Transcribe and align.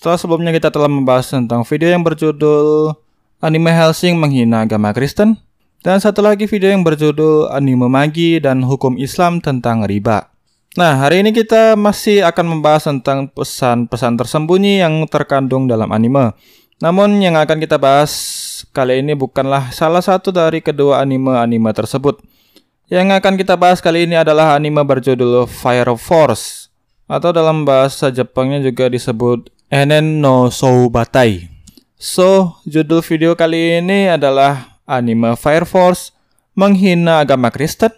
Setelah 0.00 0.16
sebelumnya 0.16 0.48
kita 0.56 0.72
telah 0.72 0.88
membahas 0.88 1.28
tentang 1.28 1.60
video 1.60 1.92
yang 1.92 2.00
berjudul 2.00 2.96
Anime 3.44 3.68
Helsing 3.68 4.16
menghina 4.16 4.64
agama 4.64 4.96
Kristen 4.96 5.36
dan 5.84 6.00
satu 6.00 6.24
lagi 6.24 6.48
video 6.48 6.72
yang 6.72 6.80
berjudul 6.80 7.52
Anime 7.52 7.84
Magi 7.84 8.40
dan 8.40 8.64
Hukum 8.64 8.96
Islam 8.96 9.44
tentang 9.44 9.84
riba. 9.84 10.32
Nah, 10.80 10.96
hari 11.04 11.20
ini 11.20 11.36
kita 11.36 11.76
masih 11.76 12.24
akan 12.24 12.46
membahas 12.48 12.88
tentang 12.88 13.28
pesan-pesan 13.28 14.16
tersembunyi 14.16 14.80
yang 14.80 15.04
terkandung 15.04 15.68
dalam 15.68 15.92
anime. 15.92 16.32
Namun 16.80 17.20
yang 17.20 17.36
akan 17.36 17.60
kita 17.60 17.76
bahas 17.76 18.08
kali 18.72 19.04
ini 19.04 19.12
bukanlah 19.12 19.68
salah 19.68 20.00
satu 20.00 20.32
dari 20.32 20.64
kedua 20.64 21.04
anime-anime 21.04 21.76
tersebut. 21.76 22.24
Yang 22.88 23.20
akan 23.20 23.36
kita 23.36 23.52
bahas 23.52 23.84
kali 23.84 24.08
ini 24.08 24.16
adalah 24.16 24.56
anime 24.56 24.80
berjudul 24.80 25.44
Fire 25.44 25.92
Force 26.00 26.72
atau 27.04 27.36
dalam 27.36 27.68
bahasa 27.68 28.08
Jepangnya 28.08 28.64
juga 28.64 28.88
disebut 28.88 29.59
Enen 29.70 30.18
no 30.18 30.50
Soubatai. 30.50 31.46
So, 31.94 32.58
judul 32.66 33.06
video 33.06 33.38
kali 33.38 33.78
ini 33.78 34.10
adalah 34.10 34.82
anime 34.82 35.38
Fire 35.38 35.62
Force 35.62 36.10
menghina 36.58 37.22
agama 37.22 37.54
Kristen. 37.54 37.94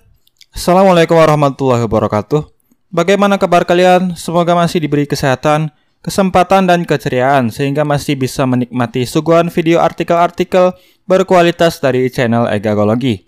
Assalamualaikum 0.53 1.17
warahmatullahi 1.17 1.81
wabarakatuh. 1.89 2.45
Bagaimana 2.93 3.41
kabar 3.41 3.65
kalian? 3.65 4.13
Semoga 4.21 4.53
masih 4.53 4.85
diberi 4.85 5.09
kesehatan, 5.09 5.73
kesempatan, 6.05 6.69
dan 6.69 6.85
keceriaan 6.85 7.49
sehingga 7.49 7.89
masih 7.89 8.21
bisa 8.21 8.45
menikmati 8.45 9.09
suguhan 9.09 9.49
video 9.49 9.81
artikel-artikel 9.81 10.77
berkualitas 11.09 11.81
dari 11.81 12.05
channel 12.13 12.53
Egagologi. 12.53 13.25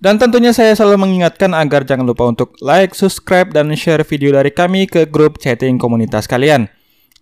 Dan 0.00 0.16
tentunya 0.16 0.56
saya 0.56 0.72
selalu 0.72 1.04
mengingatkan 1.04 1.52
agar 1.52 1.84
jangan 1.84 2.08
lupa 2.08 2.24
untuk 2.24 2.56
like, 2.64 2.96
subscribe, 2.96 3.52
dan 3.52 3.68
share 3.76 4.00
video 4.00 4.32
dari 4.32 4.48
kami 4.48 4.88
ke 4.88 5.04
grup 5.04 5.36
chatting 5.36 5.76
komunitas 5.76 6.24
kalian. 6.24 6.72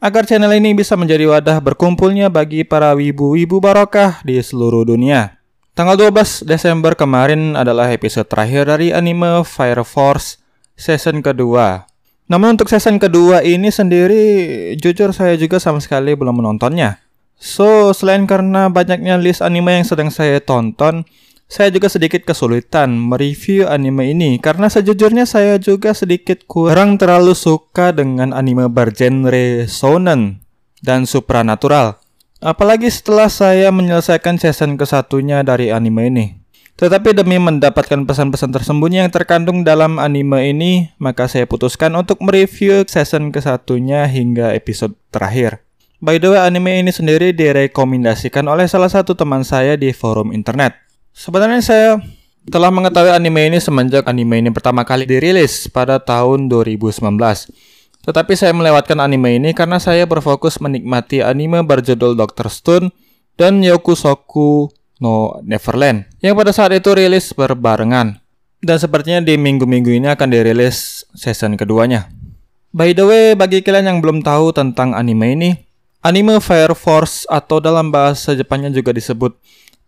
Agar 0.05 0.29
channel 0.29 0.53
ini 0.53 0.77
bisa 0.77 1.01
menjadi 1.01 1.25
wadah 1.25 1.65
berkumpulnya 1.65 2.29
bagi 2.29 2.61
para 2.61 2.93
wibu-wibu 2.93 3.57
barokah 3.57 4.21
di 4.21 4.37
seluruh 4.37 4.85
dunia. 4.85 5.41
Tanggal 5.73 5.97
12 5.97 6.45
Desember 6.45 6.93
kemarin 6.93 7.57
adalah 7.57 7.89
episode 7.89 8.29
terakhir 8.29 8.69
dari 8.69 8.93
anime 8.93 9.49
Fire 9.49 9.81
Force 9.81 10.45
season 10.77 11.25
kedua. 11.25 11.89
Namun 12.29 12.53
untuk 12.53 12.69
season 12.69 13.01
kedua 13.01 13.41
ini 13.49 13.73
sendiri 13.73 14.23
jujur 14.77 15.17
saya 15.17 15.41
juga 15.41 15.57
sama 15.57 15.81
sekali 15.81 16.13
belum 16.13 16.37
menontonnya. 16.37 17.01
So, 17.41 17.97
selain 17.97 18.29
karena 18.29 18.69
banyaknya 18.69 19.17
list 19.17 19.41
anime 19.41 19.81
yang 19.81 19.89
sedang 19.89 20.13
saya 20.13 20.37
tonton, 20.37 21.09
saya 21.55 21.71
juga 21.71 21.87
sedikit 21.87 22.27
kesulitan 22.27 22.99
mereview 22.99 23.71
anime 23.71 24.11
ini 24.11 24.43
karena 24.43 24.67
sejujurnya 24.67 25.23
saya 25.23 25.55
juga 25.63 25.95
sedikit 25.95 26.43
kurang 26.51 26.99
terlalu 26.99 27.31
suka 27.31 27.95
dengan 27.95 28.35
anime 28.35 28.67
bergenre 28.67 29.71
shonen 29.71 30.43
dan 30.83 31.07
supranatural. 31.07 32.03
Apalagi 32.43 32.91
setelah 32.91 33.31
saya 33.31 33.71
menyelesaikan 33.71 34.35
season 34.35 34.75
kesatunya 34.75 35.47
dari 35.47 35.71
anime 35.71 36.03
ini. 36.11 36.27
Tetapi 36.75 37.15
demi 37.15 37.39
mendapatkan 37.39 38.03
pesan-pesan 38.03 38.51
tersembunyi 38.51 39.07
yang 39.07 39.15
terkandung 39.15 39.63
dalam 39.63 40.03
anime 40.03 40.51
ini, 40.51 40.91
maka 40.99 41.31
saya 41.31 41.47
putuskan 41.47 41.95
untuk 41.95 42.19
mereview 42.19 42.83
season 42.83 43.31
kesatunya 43.31 44.11
hingga 44.11 44.51
episode 44.59 44.99
terakhir. 45.15 45.63
By 46.03 46.19
the 46.19 46.35
way, 46.35 46.43
anime 46.43 46.83
ini 46.83 46.91
sendiri 46.91 47.31
direkomendasikan 47.31 48.45
oleh 48.51 48.67
salah 48.67 48.91
satu 48.91 49.15
teman 49.15 49.47
saya 49.47 49.79
di 49.79 49.95
forum 49.95 50.35
internet. 50.35 50.84
Sebenarnya 51.15 51.63
saya 51.63 51.89
telah 52.51 52.75
mengetahui 52.75 53.15
anime 53.15 53.47
ini 53.47 53.63
semenjak 53.63 54.03
anime 54.11 54.43
ini 54.43 54.51
pertama 54.51 54.83
kali 54.83 55.07
dirilis 55.07 55.71
pada 55.71 56.03
tahun 56.03 56.51
2019. 56.51 56.99
Tetapi 58.05 58.33
saya 58.35 58.51
melewatkan 58.51 58.99
anime 58.99 59.39
ini 59.39 59.55
karena 59.55 59.79
saya 59.79 60.11
berfokus 60.11 60.59
menikmati 60.59 61.23
anime 61.23 61.63
berjudul 61.63 62.19
Doctor 62.19 62.51
Stone 62.51 62.91
dan 63.39 63.63
Yokusoku 63.63 64.75
No 64.99 65.39
Neverland 65.47 66.07
yang 66.19 66.35
pada 66.35 66.51
saat 66.51 66.75
itu 66.75 66.91
rilis 66.95 67.31
berbarengan 67.31 68.19
dan 68.61 68.77
sepertinya 68.83 69.23
di 69.23 69.39
minggu-minggu 69.39 69.95
ini 69.95 70.11
akan 70.11 70.29
dirilis 70.35 71.07
season 71.15 71.55
keduanya. 71.55 72.11
By 72.75 72.91
the 72.91 73.07
way, 73.07 73.25
bagi 73.39 73.63
kalian 73.63 73.87
yang 73.87 73.99
belum 74.03 74.27
tahu 74.27 74.51
tentang 74.51 74.99
anime 74.99 75.39
ini, 75.39 75.51
anime 76.03 76.43
Fire 76.43 76.75
Force 76.75 77.23
atau 77.31 77.63
dalam 77.63 77.95
bahasa 77.95 78.35
Jepangnya 78.35 78.75
juga 78.75 78.91
disebut 78.91 79.39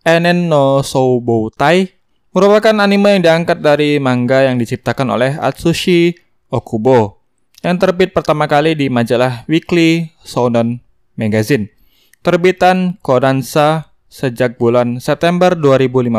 Enen 0.07 0.47
no 0.47 0.87
Souboutai 0.87 1.91
merupakan 2.31 2.79
anime 2.79 3.19
yang 3.19 3.23
diangkat 3.27 3.59
dari 3.59 3.99
manga 3.99 4.47
yang 4.47 4.55
diciptakan 4.55 5.11
oleh 5.11 5.35
Atsushi 5.35 6.15
Okubo 6.47 7.27
yang 7.67 7.75
terbit 7.75 8.15
pertama 8.15 8.47
kali 8.47 8.79
di 8.79 8.87
majalah 8.87 9.43
Weekly 9.51 10.15
Shonen 10.23 10.79
Magazine 11.19 11.75
terbitan 12.23 13.03
Kodansha 13.03 13.91
sejak 14.07 14.63
bulan 14.63 15.03
September 15.03 15.59
2015. 15.59 16.15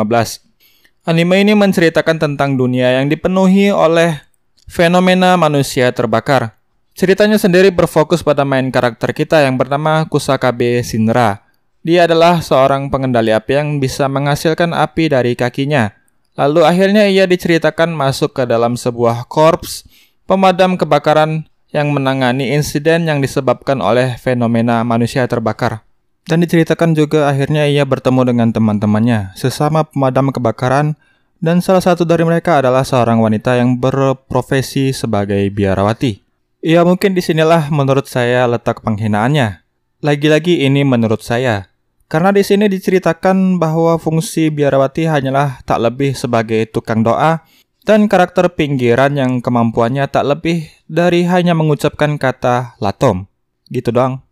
Anime 1.08 1.40
ini 1.40 1.56
menceritakan 1.56 2.20
tentang 2.20 2.60
dunia 2.60 3.00
yang 3.00 3.08
dipenuhi 3.08 3.72
oleh 3.72 4.20
fenomena 4.68 5.40
manusia 5.40 5.88
terbakar. 5.96 6.60
Ceritanya 6.92 7.40
sendiri 7.40 7.72
berfokus 7.72 8.20
pada 8.20 8.44
main 8.44 8.68
karakter 8.68 9.16
kita 9.16 9.40
yang 9.40 9.56
bernama 9.56 10.04
Kusakabe 10.04 10.84
Shinra. 10.84 11.47
Dia 11.88 12.04
adalah 12.04 12.44
seorang 12.44 12.92
pengendali 12.92 13.32
api 13.32 13.56
yang 13.56 13.80
bisa 13.80 14.12
menghasilkan 14.12 14.76
api 14.76 15.08
dari 15.08 15.32
kakinya. 15.32 15.88
Lalu 16.36 16.60
akhirnya 16.68 17.08
ia 17.08 17.24
diceritakan 17.24 17.96
masuk 17.96 18.36
ke 18.36 18.44
dalam 18.44 18.76
sebuah 18.76 19.24
korps 19.24 19.88
pemadam 20.28 20.76
kebakaran 20.76 21.48
yang 21.72 21.88
menangani 21.88 22.52
insiden 22.52 23.08
yang 23.08 23.24
disebabkan 23.24 23.80
oleh 23.80 24.20
fenomena 24.20 24.84
manusia 24.84 25.24
terbakar. 25.24 25.80
Dan 26.28 26.44
diceritakan 26.44 26.92
juga 26.92 27.24
akhirnya 27.32 27.64
ia 27.64 27.88
bertemu 27.88 28.36
dengan 28.36 28.52
teman-temannya, 28.52 29.32
sesama 29.32 29.88
pemadam 29.88 30.28
kebakaran, 30.28 30.92
dan 31.40 31.64
salah 31.64 31.80
satu 31.80 32.04
dari 32.04 32.20
mereka 32.20 32.60
adalah 32.60 32.84
seorang 32.84 33.16
wanita 33.16 33.56
yang 33.56 33.80
berprofesi 33.80 34.92
sebagai 34.92 35.40
biarawati. 35.48 36.20
Ya 36.60 36.84
mungkin 36.84 37.16
di 37.16 37.24
sinilah 37.24 37.72
menurut 37.72 38.04
saya 38.12 38.44
letak 38.44 38.84
penghinaannya. 38.84 39.64
Lagi-lagi 40.04 40.68
ini 40.68 40.84
menurut 40.84 41.24
saya. 41.24 41.67
Karena 42.08 42.32
di 42.32 42.40
sini 42.40 42.72
diceritakan 42.72 43.60
bahwa 43.60 44.00
fungsi 44.00 44.48
biarawati 44.48 45.04
hanyalah 45.04 45.60
tak 45.68 45.76
lebih 45.84 46.16
sebagai 46.16 46.64
tukang 46.64 47.04
doa 47.04 47.44
dan 47.84 48.08
karakter 48.08 48.48
pinggiran 48.56 49.12
yang 49.12 49.44
kemampuannya 49.44 50.08
tak 50.08 50.24
lebih 50.24 50.72
dari 50.88 51.28
hanya 51.28 51.52
mengucapkan 51.52 52.16
kata 52.16 52.80
latom. 52.80 53.28
Gitu 53.68 53.92
doang. 53.92 54.24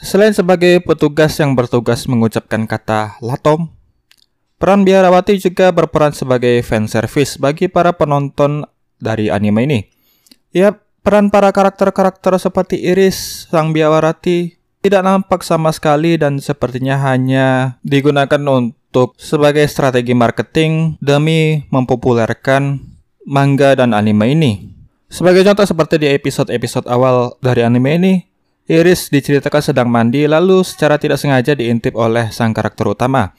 Selain 0.00 0.32
sebagai 0.32 0.80
petugas 0.80 1.36
yang 1.36 1.52
bertugas 1.52 2.08
mengucapkan 2.08 2.64
kata 2.64 3.20
latom, 3.20 3.76
peran 4.56 4.88
biarawati 4.88 5.36
juga 5.36 5.68
berperan 5.68 6.16
sebagai 6.16 6.64
fan 6.64 6.88
service 6.88 7.36
bagi 7.36 7.68
para 7.68 7.92
penonton 7.92 8.64
dari 8.96 9.28
anime 9.28 9.68
ini. 9.68 9.80
Ya, 10.54 10.80
peran 11.04 11.28
para 11.28 11.52
karakter-karakter 11.52 12.40
seperti 12.40 12.88
Iris, 12.88 13.50
sang 13.50 13.76
biarawati 13.76 14.57
tidak 14.78 15.02
nampak 15.02 15.42
sama 15.42 15.74
sekali 15.74 16.14
dan 16.14 16.38
sepertinya 16.38 16.98
hanya 17.10 17.78
digunakan 17.82 18.40
untuk 18.46 19.18
sebagai 19.18 19.66
strategi 19.66 20.14
marketing 20.14 20.96
demi 21.02 21.66
mempopulerkan 21.68 22.78
manga 23.26 23.74
dan 23.74 23.92
anime 23.92 24.32
ini. 24.32 24.52
Sebagai 25.08 25.40
contoh 25.44 25.64
seperti 25.64 25.96
di 26.00 26.08
episode-episode 26.12 26.84
awal 26.86 27.36
dari 27.40 27.64
anime 27.64 27.90
ini, 27.96 28.14
Iris 28.68 29.08
diceritakan 29.08 29.64
sedang 29.64 29.88
mandi 29.88 30.28
lalu 30.28 30.60
secara 30.60 31.00
tidak 31.00 31.16
sengaja 31.16 31.56
diintip 31.56 31.96
oleh 31.96 32.28
sang 32.28 32.52
karakter 32.52 32.84
utama. 32.92 33.32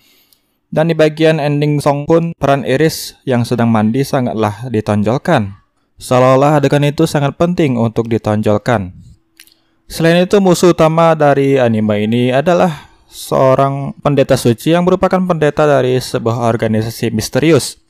Dan 0.70 0.90
di 0.90 0.96
bagian 0.98 1.42
ending 1.42 1.82
song 1.82 2.06
pun 2.06 2.34
peran 2.38 2.62
Iris 2.62 3.18
yang 3.26 3.42
sedang 3.46 3.74
mandi 3.74 4.06
sangatlah 4.06 4.70
ditonjolkan. 4.70 5.58
Seolah-olah 5.98 6.62
adegan 6.62 6.86
itu 6.86 7.10
sangat 7.10 7.38
penting 7.38 7.78
untuk 7.78 8.06
ditonjolkan. 8.06 9.09
Selain 9.90 10.22
itu 10.22 10.38
musuh 10.38 10.70
utama 10.70 11.18
dari 11.18 11.58
anime 11.58 12.06
ini 12.06 12.30
adalah 12.30 12.94
seorang 13.10 13.98
pendeta 13.98 14.38
suci 14.38 14.78
yang 14.78 14.86
merupakan 14.86 15.18
pendeta 15.18 15.66
dari 15.66 15.98
sebuah 15.98 16.46
organisasi 16.46 17.10
misterius. 17.10 17.82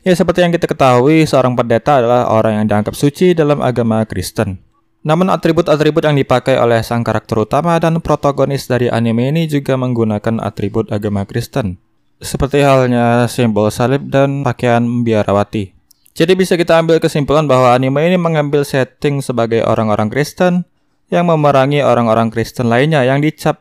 Ya 0.00 0.16
seperti 0.16 0.40
yang 0.40 0.50
kita 0.50 0.64
ketahui, 0.64 1.28
seorang 1.28 1.52
pendeta 1.52 2.00
adalah 2.00 2.32
orang 2.32 2.56
yang 2.56 2.66
dianggap 2.72 2.96
suci 2.96 3.36
dalam 3.36 3.60
agama 3.60 4.00
Kristen. 4.08 4.64
Namun 5.04 5.28
atribut-atribut 5.28 6.00
yang 6.08 6.16
dipakai 6.16 6.56
oleh 6.56 6.80
sang 6.80 7.04
karakter 7.04 7.44
utama 7.44 7.76
dan 7.76 8.00
protagonis 8.00 8.64
dari 8.64 8.88
anime 8.88 9.28
ini 9.28 9.44
juga 9.44 9.76
menggunakan 9.76 10.40
atribut 10.40 10.88
agama 10.88 11.28
Kristen. 11.28 11.76
Seperti 12.16 12.64
halnya 12.64 13.28
simbol 13.28 13.68
salib 13.68 14.08
dan 14.08 14.40
pakaian 14.40 15.04
biarawati. 15.04 15.76
Jadi 16.16 16.32
bisa 16.32 16.56
kita 16.56 16.80
ambil 16.80 16.96
kesimpulan 16.96 17.44
bahwa 17.44 17.76
anime 17.76 18.08
ini 18.08 18.16
mengambil 18.16 18.64
setting 18.64 19.20
sebagai 19.20 19.60
orang-orang 19.68 20.08
Kristen 20.08 20.64
yang 21.12 21.28
memerangi 21.28 21.84
orang-orang 21.84 22.32
Kristen 22.32 22.72
lainnya 22.72 23.04
yang 23.04 23.20
dicap 23.20 23.60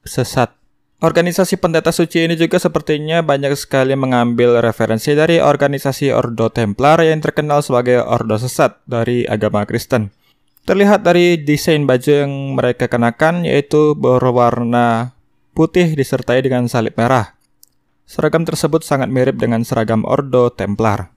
sesat. 0.00 0.56
Organisasi 0.96 1.60
pendeta 1.60 1.92
suci 1.92 2.24
ini 2.24 2.40
juga 2.40 2.56
sepertinya 2.56 3.20
banyak 3.20 3.52
sekali 3.52 3.92
mengambil 3.92 4.64
referensi 4.64 5.12
dari 5.12 5.36
organisasi 5.36 6.08
Ordo 6.08 6.48
Templar 6.48 7.04
yang 7.04 7.20
terkenal 7.20 7.60
sebagai 7.60 8.00
Ordo 8.00 8.40
Sesat 8.40 8.80
dari 8.88 9.28
agama 9.28 9.68
Kristen. 9.68 10.08
Terlihat 10.64 11.04
dari 11.04 11.36
desain 11.36 11.84
baju 11.84 12.10
yang 12.24 12.32
mereka 12.56 12.88
kenakan 12.88 13.44
yaitu 13.44 13.92
berwarna 13.92 15.12
putih 15.52 15.92
disertai 15.92 16.40
dengan 16.40 16.64
salib 16.64 16.96
merah. 16.96 17.36
Seragam 18.08 18.48
tersebut 18.48 18.80
sangat 18.80 19.12
mirip 19.12 19.36
dengan 19.36 19.68
seragam 19.68 20.00
Ordo 20.08 20.48
Templar. 20.48 21.12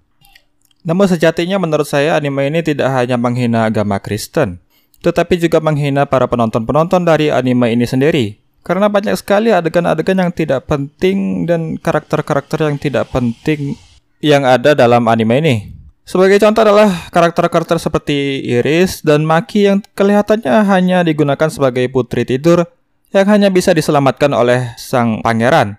Namun 0.84 1.08
sejatinya 1.08 1.56
menurut 1.56 1.88
saya 1.88 2.20
anime 2.20 2.52
ini 2.52 2.60
tidak 2.68 2.92
hanya 2.92 3.16
menghina 3.16 3.68
agama 3.68 4.04
Kristen, 4.04 4.60
tetapi 5.00 5.40
juga 5.40 5.64
menghina 5.64 6.08
para 6.08 6.28
penonton-penonton 6.28 7.08
dari 7.08 7.32
anime 7.32 7.72
ini 7.72 7.88
sendiri. 7.88 8.26
Karena 8.60 8.92
banyak 8.92 9.16
sekali 9.16 9.56
adegan-adegan 9.56 10.20
yang 10.20 10.32
tidak 10.36 10.68
penting 10.68 11.48
dan 11.48 11.80
karakter-karakter 11.80 12.68
yang 12.68 12.78
tidak 12.78 13.08
penting 13.10 13.80
yang 14.20 14.44
ada 14.44 14.76
dalam 14.76 15.08
anime 15.08 15.40
ini. 15.40 15.56
Sebagai 16.04 16.42
contoh 16.42 16.66
adalah 16.66 16.90
karakter-karakter 17.14 17.78
seperti 17.78 18.42
Iris 18.42 19.06
dan 19.06 19.24
Maki 19.24 19.70
yang 19.70 19.80
kelihatannya 19.94 20.66
hanya 20.66 21.06
digunakan 21.06 21.48
sebagai 21.54 21.86
putri 21.94 22.26
tidur 22.26 22.66
yang 23.14 23.30
hanya 23.30 23.54
bisa 23.54 23.74
diselamatkan 23.74 24.34
oleh 24.34 24.74
sang 24.78 25.22
pangeran, 25.22 25.78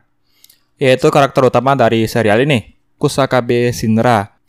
yaitu 0.78 1.10
karakter 1.10 1.46
utama 1.46 1.74
dari 1.74 2.06
serial 2.06 2.42
ini, 2.42 2.78
Kusakabe 2.98 3.70
Shinra. 3.74 4.39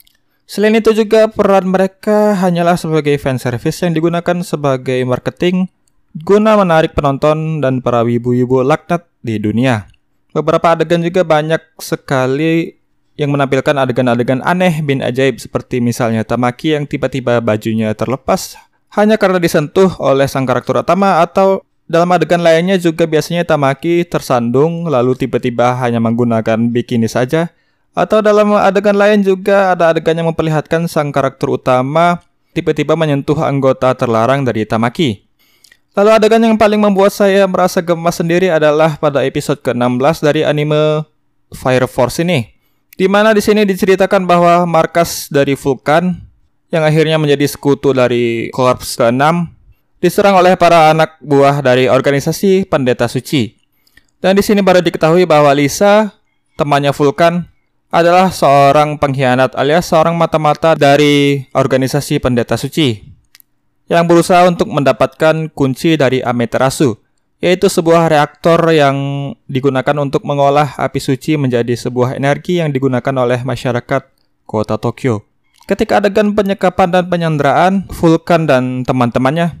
Selain 0.44 0.74
itu 0.74 0.92
juga 0.92 1.30
peran 1.30 1.70
mereka 1.70 2.36
hanyalah 2.36 2.76
sebagai 2.76 3.16
fan 3.16 3.38
service 3.38 3.80
yang 3.80 3.94
digunakan 3.94 4.42
sebagai 4.42 5.00
marketing 5.06 5.70
guna 6.12 6.60
menarik 6.60 6.92
penonton 6.92 7.64
dan 7.64 7.80
para 7.80 8.04
wibu-wibu 8.04 8.60
laknat 8.60 9.08
di 9.24 9.40
dunia. 9.40 9.88
Beberapa 10.32 10.76
adegan 10.76 11.00
juga 11.00 11.24
banyak 11.24 11.60
sekali 11.80 12.82
yang 13.16 13.32
menampilkan 13.32 13.76
adegan-adegan 13.76 14.40
aneh 14.44 14.80
bin 14.80 15.04
ajaib 15.04 15.36
seperti 15.36 15.84
misalnya 15.84 16.24
Tamaki 16.24 16.72
yang 16.72 16.88
tiba-tiba 16.88 17.44
bajunya 17.44 17.92
terlepas 17.92 18.56
hanya 18.96 19.20
karena 19.20 19.36
disentuh 19.36 19.92
oleh 20.00 20.24
sang 20.24 20.48
karakter 20.48 20.80
utama 20.80 21.20
atau 21.20 21.60
dalam 21.84 22.08
adegan 22.08 22.40
lainnya 22.40 22.80
juga 22.80 23.04
biasanya 23.04 23.44
Tamaki 23.44 24.08
tersandung 24.08 24.88
lalu 24.88 25.12
tiba-tiba 25.16 25.76
hanya 25.80 26.00
menggunakan 26.00 26.72
bikini 26.72 27.08
saja 27.08 27.52
atau 27.92 28.24
dalam 28.24 28.56
adegan 28.56 28.96
lain 28.96 29.20
juga 29.20 29.76
ada 29.76 29.92
adegan 29.92 30.16
yang 30.16 30.32
memperlihatkan 30.32 30.88
sang 30.88 31.12
karakter 31.12 31.48
utama 31.48 32.24
tiba-tiba 32.56 32.96
menyentuh 32.96 33.36
anggota 33.40 33.92
terlarang 33.92 34.44
dari 34.44 34.64
Tamaki. 34.64 35.24
Lalu 35.92 36.10
adegan 36.16 36.40
yang 36.40 36.56
paling 36.56 36.80
membuat 36.80 37.12
saya 37.12 37.44
merasa 37.44 37.84
gemas 37.84 38.16
sendiri 38.16 38.48
adalah 38.48 38.96
pada 38.96 39.20
episode 39.28 39.60
ke-16 39.60 40.24
dari 40.24 40.40
anime 40.40 41.04
Fire 41.52 41.84
Force 41.84 42.24
ini. 42.24 42.48
Di 42.96 43.12
mana 43.12 43.36
di 43.36 43.44
sini 43.44 43.68
diceritakan 43.68 44.24
bahwa 44.24 44.64
markas 44.64 45.28
dari 45.28 45.52
Vulkan 45.52 46.16
yang 46.72 46.80
akhirnya 46.80 47.20
menjadi 47.20 47.44
sekutu 47.44 47.92
dari 47.92 48.48
Korps 48.56 48.96
ke-6 48.96 49.52
diserang 50.00 50.40
oleh 50.40 50.56
para 50.56 50.96
anak 50.96 51.20
buah 51.20 51.60
dari 51.60 51.92
organisasi 51.92 52.64
Pendeta 52.72 53.04
Suci. 53.04 53.52
Dan 54.16 54.32
di 54.32 54.40
sini 54.40 54.64
baru 54.64 54.80
diketahui 54.80 55.28
bahwa 55.28 55.52
Lisa, 55.52 56.16
temannya 56.56 56.96
Vulkan, 56.96 57.51
adalah 57.92 58.32
seorang 58.32 58.96
pengkhianat 58.96 59.52
alias 59.52 59.92
seorang 59.92 60.16
mata-mata 60.16 60.72
dari 60.72 61.44
organisasi 61.52 62.24
Pendeta 62.24 62.56
Suci 62.56 63.04
yang 63.92 64.08
berusaha 64.08 64.48
untuk 64.48 64.72
mendapatkan 64.72 65.52
kunci 65.52 66.00
dari 66.00 66.24
Amaterasu, 66.24 66.96
yaitu 67.44 67.68
sebuah 67.68 68.08
reaktor 68.08 68.64
yang 68.72 68.96
digunakan 69.44 69.92
untuk 70.00 70.24
mengolah 70.24 70.72
api 70.80 70.96
suci 70.96 71.36
menjadi 71.36 71.76
sebuah 71.76 72.16
energi 72.16 72.64
yang 72.64 72.72
digunakan 72.72 73.12
oleh 73.20 73.44
masyarakat 73.44 74.08
kota 74.48 74.80
Tokyo. 74.80 75.28
Ketika 75.68 76.00
adegan 76.00 76.32
penyekapan 76.32 76.88
dan 76.88 77.04
penyanderaan 77.12 77.72
Vulkan 77.92 78.48
dan 78.48 78.88
teman-temannya, 78.88 79.60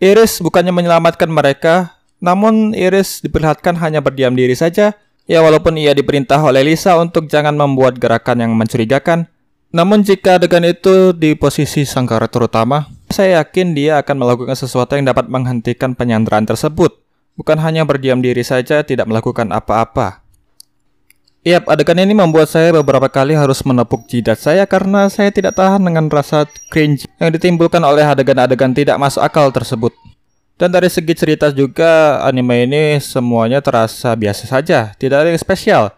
Iris 0.00 0.40
bukannya 0.40 0.72
menyelamatkan 0.72 1.28
mereka, 1.28 2.00
namun 2.24 2.72
Iris 2.72 3.20
diperlihatkan 3.20 3.76
hanya 3.76 4.00
berdiam 4.00 4.32
diri 4.32 4.56
saja. 4.56 4.96
Ya 5.28 5.44
walaupun 5.44 5.76
ia 5.76 5.92
diperintah 5.92 6.40
oleh 6.40 6.64
Lisa 6.64 6.96
untuk 6.96 7.28
jangan 7.28 7.52
membuat 7.52 8.00
gerakan 8.00 8.48
yang 8.48 8.52
mencurigakan, 8.56 9.28
namun 9.68 10.00
jika 10.00 10.40
adegan 10.40 10.64
itu 10.64 11.12
di 11.12 11.36
posisi 11.36 11.84
sang 11.84 12.08
karakter 12.08 12.48
utama, 12.48 12.88
saya 13.12 13.44
yakin 13.44 13.76
dia 13.76 14.00
akan 14.00 14.24
melakukan 14.24 14.56
sesuatu 14.56 14.96
yang 14.96 15.04
dapat 15.04 15.28
menghentikan 15.28 15.92
penyanderaan 15.92 16.48
tersebut, 16.48 17.04
bukan 17.36 17.60
hanya 17.60 17.84
berdiam 17.84 18.24
diri 18.24 18.40
saja 18.40 18.80
tidak 18.80 19.04
melakukan 19.04 19.52
apa-apa. 19.52 20.24
Yap, 21.44 21.68
adegan 21.68 22.00
ini 22.00 22.16
membuat 22.16 22.48
saya 22.48 22.72
beberapa 22.72 23.12
kali 23.12 23.36
harus 23.36 23.60
menepuk 23.68 24.08
jidat 24.08 24.40
saya 24.40 24.64
karena 24.64 25.12
saya 25.12 25.28
tidak 25.28 25.60
tahan 25.60 25.84
dengan 25.84 26.08
rasa 26.08 26.48
cringe 26.72 27.04
yang 27.20 27.28
ditimbulkan 27.28 27.84
oleh 27.84 28.02
adegan-adegan 28.08 28.72
tidak 28.72 28.96
masuk 28.96 29.20
akal 29.20 29.52
tersebut. 29.52 29.92
Dan 30.58 30.74
dari 30.74 30.90
segi 30.90 31.14
cerita 31.14 31.54
juga 31.54 32.18
anime 32.26 32.66
ini 32.66 32.82
semuanya 32.98 33.62
terasa 33.62 34.12
biasa 34.18 34.50
saja, 34.50 34.90
tidak 34.98 35.22
ada 35.22 35.28
yang 35.30 35.38
spesial. 35.38 35.94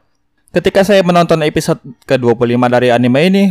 Ketika 0.52 0.84
saya 0.84 1.00
menonton 1.00 1.40
episode 1.40 1.80
ke-25 2.04 2.60
dari 2.68 2.92
anime 2.92 3.20
ini, 3.32 3.44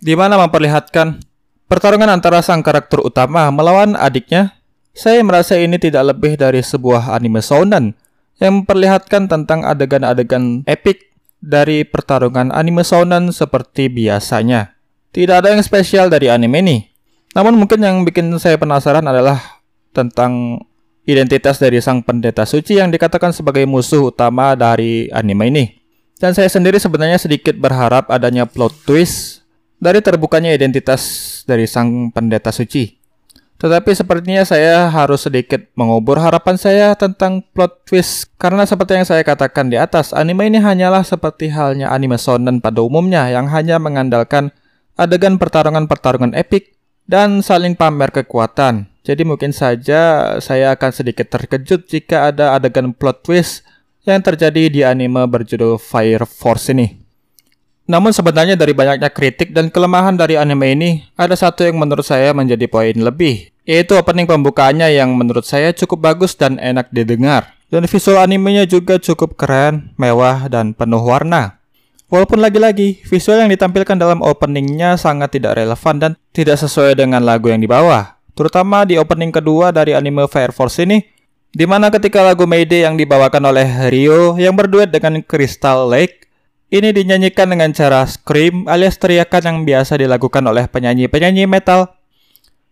di 0.00 0.16
mana 0.16 0.40
memperlihatkan 0.40 1.20
Pertarungan 1.66 2.06
antara 2.06 2.38
sang 2.46 2.62
karakter 2.62 3.02
utama 3.02 3.50
melawan 3.50 3.98
adiknya, 3.98 4.54
saya 4.94 5.18
merasa 5.26 5.58
ini 5.58 5.82
tidak 5.82 6.14
lebih 6.14 6.38
dari 6.38 6.62
sebuah 6.62 7.10
anime 7.10 7.42
shonen 7.42 7.98
yang 8.38 8.62
memperlihatkan 8.62 9.26
tentang 9.26 9.66
adegan-adegan 9.66 10.62
epik 10.70 11.10
dari 11.42 11.82
pertarungan 11.82 12.54
anime 12.54 12.86
shonen 12.86 13.34
seperti 13.34 13.90
biasanya. 13.90 14.78
Tidak 15.10 15.42
ada 15.42 15.58
yang 15.58 15.62
spesial 15.66 16.06
dari 16.06 16.30
anime 16.30 16.62
ini. 16.62 16.78
Namun 17.34 17.58
mungkin 17.58 17.82
yang 17.82 18.06
bikin 18.06 18.30
saya 18.38 18.54
penasaran 18.62 19.02
adalah 19.02 19.55
tentang 19.96 20.60
identitas 21.08 21.56
dari 21.56 21.80
sang 21.80 22.04
pendeta 22.04 22.44
suci 22.44 22.76
yang 22.76 22.92
dikatakan 22.92 23.32
sebagai 23.32 23.64
musuh 23.64 24.12
utama 24.12 24.52
dari 24.52 25.08
anime 25.08 25.48
ini. 25.48 25.64
Dan 26.20 26.36
saya 26.36 26.52
sendiri 26.52 26.76
sebenarnya 26.76 27.16
sedikit 27.16 27.56
berharap 27.56 28.12
adanya 28.12 28.44
plot 28.44 28.84
twist 28.84 29.44
dari 29.80 30.04
terbukanya 30.04 30.52
identitas 30.52 31.00
dari 31.48 31.64
sang 31.64 32.12
pendeta 32.12 32.52
suci. 32.52 32.96
Tetapi 33.56 33.88
sepertinya 33.96 34.44
saya 34.44 34.92
harus 34.92 35.24
sedikit 35.24 35.64
mengubur 35.80 36.20
harapan 36.20 36.60
saya 36.60 36.92
tentang 36.92 37.40
plot 37.56 37.88
twist 37.88 38.28
karena 38.36 38.68
seperti 38.68 39.00
yang 39.00 39.08
saya 39.08 39.24
katakan 39.24 39.72
di 39.72 39.80
atas, 39.80 40.12
anime 40.12 40.44
ini 40.44 40.60
hanyalah 40.60 41.00
seperti 41.00 41.48
halnya 41.48 41.88
anime 41.88 42.20
shonen 42.20 42.60
pada 42.60 42.84
umumnya 42.84 43.24
yang 43.32 43.48
hanya 43.48 43.80
mengandalkan 43.80 44.52
adegan 45.00 45.40
pertarungan-pertarungan 45.40 46.36
epik 46.36 46.76
dan 47.08 47.40
saling 47.40 47.72
pamer 47.72 48.12
kekuatan. 48.12 48.92
Jadi 49.06 49.22
mungkin 49.22 49.54
saja 49.54 50.34
saya 50.42 50.74
akan 50.74 50.90
sedikit 50.90 51.30
terkejut 51.30 51.86
jika 51.86 52.34
ada 52.34 52.58
adegan 52.58 52.90
plot 52.90 53.22
twist 53.22 53.62
yang 54.02 54.18
terjadi 54.18 54.66
di 54.66 54.82
anime 54.82 55.22
berjudul 55.30 55.78
Fire 55.78 56.26
Force 56.26 56.74
ini. 56.74 56.98
Namun 57.86 58.10
sebenarnya 58.10 58.58
dari 58.58 58.74
banyaknya 58.74 59.06
kritik 59.14 59.54
dan 59.54 59.70
kelemahan 59.70 60.18
dari 60.18 60.34
anime 60.34 60.74
ini, 60.74 60.90
ada 61.14 61.38
satu 61.38 61.62
yang 61.62 61.78
menurut 61.78 62.02
saya 62.02 62.34
menjadi 62.34 62.66
poin 62.66 62.98
lebih, 62.98 63.54
yaitu 63.62 63.94
opening 63.94 64.26
pembukaannya 64.26 64.90
yang 64.90 65.14
menurut 65.14 65.46
saya 65.46 65.70
cukup 65.70 66.10
bagus 66.10 66.34
dan 66.34 66.58
enak 66.58 66.90
didengar. 66.90 67.54
Dan 67.70 67.86
visual 67.86 68.18
animenya 68.18 68.66
juga 68.66 68.98
cukup 68.98 69.38
keren, 69.38 69.94
mewah, 69.94 70.50
dan 70.50 70.74
penuh 70.74 71.02
warna. 71.02 71.62
Walaupun 72.10 72.42
lagi-lagi, 72.42 73.06
visual 73.06 73.46
yang 73.46 73.50
ditampilkan 73.54 73.98
dalam 73.98 74.18
openingnya 74.18 74.98
sangat 74.98 75.38
tidak 75.38 75.58
relevan 75.58 75.94
dan 75.98 76.10
tidak 76.34 76.58
sesuai 76.58 76.98
dengan 76.98 77.22
lagu 77.22 77.50
yang 77.50 77.62
dibawa. 77.62 78.15
Terutama 78.36 78.84
di 78.84 79.00
opening 79.00 79.32
kedua 79.32 79.72
dari 79.72 79.96
anime 79.96 80.28
Fire 80.28 80.52
Force 80.52 80.84
ini, 80.84 81.00
di 81.48 81.64
mana 81.64 81.88
ketika 81.88 82.20
lagu 82.20 82.44
Mayday 82.44 82.84
yang 82.84 83.00
dibawakan 83.00 83.48
oleh 83.48 83.88
Rio 83.88 84.36
yang 84.36 84.52
berduet 84.52 84.92
dengan 84.92 85.24
Crystal 85.24 85.88
Lake 85.88 86.26
ini 86.66 86.90
dinyanyikan 86.90 87.46
dengan 87.46 87.70
cara 87.70 88.02
scream 88.10 88.66
alias 88.66 88.98
teriakan 88.98 89.42
yang 89.46 89.58
biasa 89.62 90.02
dilakukan 90.02 90.42
oleh 90.44 90.66
penyanyi-penyanyi 90.66 91.46
metal. 91.46 91.94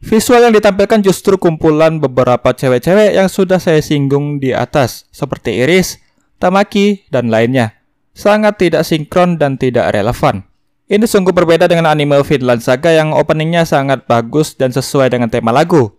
Visual 0.04 0.44
yang 0.44 0.52
ditampilkan 0.52 1.00
justru 1.00 1.40
kumpulan 1.40 1.96
beberapa 1.96 2.52
cewek-cewek 2.52 3.16
yang 3.16 3.30
sudah 3.32 3.56
saya 3.56 3.80
singgung 3.80 4.36
di 4.36 4.52
atas, 4.52 5.08
seperti 5.08 5.64
Iris, 5.64 5.96
Tamaki, 6.36 7.08
dan 7.08 7.32
lainnya. 7.32 7.80
Sangat 8.12 8.60
tidak 8.60 8.84
sinkron 8.84 9.40
dan 9.40 9.56
tidak 9.56 9.96
relevan. 9.96 10.44
Ini 10.84 11.08
sungguh 11.08 11.32
berbeda 11.32 11.64
dengan 11.64 11.88
anime 11.88 12.20
Vinland 12.20 12.60
Saga 12.60 12.92
yang 12.92 13.16
openingnya 13.16 13.64
sangat 13.64 14.04
bagus 14.04 14.52
dan 14.52 14.68
sesuai 14.68 15.08
dengan 15.08 15.32
tema 15.32 15.48
lagu. 15.48 15.96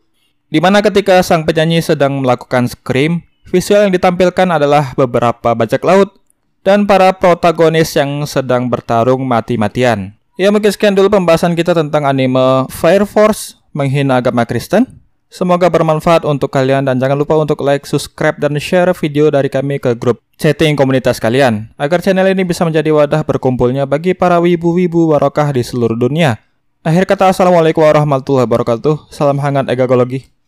Di 0.54 0.62
mana 0.62 0.86
ketika 0.86 1.18
sang 1.26 1.42
penyanyi 1.42 1.82
sedang 1.82 2.22
melakukan 2.22 2.70
scream, 2.70 3.26
visual 3.50 3.90
yang 3.90 3.94
ditampilkan 3.98 4.46
adalah 4.46 4.94
beberapa 4.94 5.58
bajak 5.58 5.82
laut 5.82 6.14
dan 6.62 6.86
para 6.86 7.18
protagonis 7.18 7.98
yang 7.98 8.30
sedang 8.30 8.70
bertarung 8.70 9.26
mati-matian. 9.26 10.14
Ya 10.38 10.54
mungkin 10.54 10.70
sekian 10.70 10.94
dulu 10.94 11.10
pembahasan 11.10 11.58
kita 11.58 11.74
tentang 11.74 12.06
anime 12.06 12.70
Fire 12.70 13.10
Force 13.10 13.58
menghina 13.74 14.22
agama 14.22 14.46
Kristen. 14.46 15.05
Semoga 15.32 15.68
bermanfaat 15.68 16.24
untuk 16.24 16.54
kalian 16.54 16.86
dan 16.86 17.02
jangan 17.02 17.18
lupa 17.18 17.36
untuk 17.36 17.60
like, 17.66 17.84
subscribe, 17.84 18.38
dan 18.38 18.56
share 18.62 18.94
video 18.94 19.28
dari 19.34 19.50
kami 19.50 19.82
ke 19.82 19.98
grup 19.98 20.22
chatting 20.38 20.78
komunitas 20.78 21.18
kalian 21.18 21.72
agar 21.80 22.04
channel 22.04 22.28
ini 22.28 22.44
bisa 22.44 22.68
menjadi 22.68 22.92
wadah 22.92 23.24
berkumpulnya 23.24 23.88
bagi 23.88 24.14
para 24.14 24.38
wibu-wibu 24.38 25.16
warokah 25.16 25.52
di 25.56 25.66
seluruh 25.66 25.98
dunia. 25.98 26.40
Akhir 26.86 27.10
kata 27.10 27.34
Assalamualaikum 27.34 27.82
warahmatullahi 27.82 28.46
wabarakatuh. 28.46 29.10
Salam 29.10 29.42
hangat 29.42 29.66
egagologi. 29.74 30.35